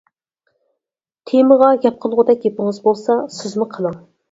[1.33, 4.05] تېمىغا گەپ قىلغۇدەك گېپىڭىز بولسا سىزمۇ قىلىڭ.